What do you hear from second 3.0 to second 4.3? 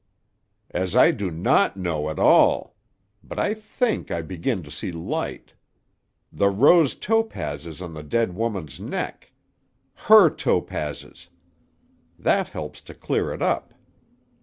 But I think I